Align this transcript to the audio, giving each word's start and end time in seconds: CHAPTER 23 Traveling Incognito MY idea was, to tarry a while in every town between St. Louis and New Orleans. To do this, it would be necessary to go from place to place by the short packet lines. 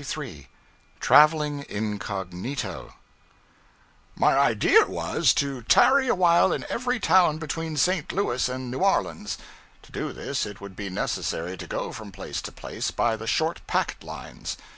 CHAPTER 0.00 0.14
23 0.22 0.48
Traveling 1.00 1.66
Incognito 1.68 2.94
MY 4.16 4.32
idea 4.38 4.86
was, 4.86 5.34
to 5.34 5.60
tarry 5.64 6.08
a 6.08 6.14
while 6.14 6.54
in 6.54 6.64
every 6.70 6.98
town 6.98 7.36
between 7.36 7.76
St. 7.76 8.10
Louis 8.10 8.48
and 8.48 8.70
New 8.70 8.78
Orleans. 8.78 9.36
To 9.82 9.92
do 9.92 10.14
this, 10.14 10.46
it 10.46 10.58
would 10.58 10.74
be 10.74 10.88
necessary 10.88 11.58
to 11.58 11.66
go 11.66 11.92
from 11.92 12.12
place 12.12 12.40
to 12.40 12.50
place 12.50 12.90
by 12.90 13.14
the 13.14 13.26
short 13.26 13.60
packet 13.66 14.02
lines. 14.02 14.56